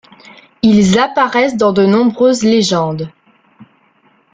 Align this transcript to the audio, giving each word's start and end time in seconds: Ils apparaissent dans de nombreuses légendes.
Ils 0.63 0.97
apparaissent 0.97 1.57
dans 1.57 1.73
de 1.73 1.85
nombreuses 1.85 2.41
légendes. 2.41 3.11